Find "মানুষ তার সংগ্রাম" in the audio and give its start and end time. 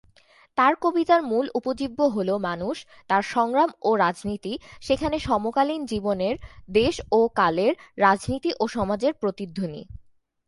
2.37-3.69